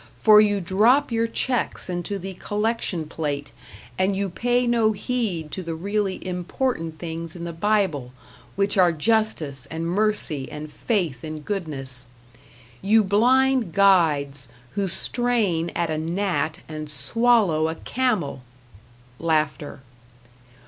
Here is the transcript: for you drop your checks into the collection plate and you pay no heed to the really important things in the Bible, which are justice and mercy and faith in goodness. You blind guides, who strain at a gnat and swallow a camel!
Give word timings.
for 0.19 0.41
you 0.41 0.59
drop 0.59 1.11
your 1.11 1.27
checks 1.27 1.87
into 1.87 2.17
the 2.17 2.33
collection 2.33 3.05
plate 3.07 3.51
and 3.99 4.15
you 4.15 4.29
pay 4.29 4.65
no 4.65 4.93
heed 4.93 5.51
to 5.51 5.61
the 5.61 5.75
really 5.75 6.25
important 6.27 6.97
things 6.97 7.35
in 7.35 7.43
the 7.43 7.53
Bible, 7.53 8.11
which 8.55 8.79
are 8.79 8.91
justice 8.91 9.67
and 9.69 9.85
mercy 9.85 10.51
and 10.51 10.71
faith 10.71 11.23
in 11.23 11.41
goodness. 11.41 12.07
You 12.81 13.03
blind 13.03 13.73
guides, 13.73 14.47
who 14.71 14.87
strain 14.87 15.69
at 15.75 15.91
a 15.91 15.99
gnat 15.99 16.61
and 16.67 16.89
swallow 16.89 17.67
a 17.69 17.75
camel! 17.75 18.41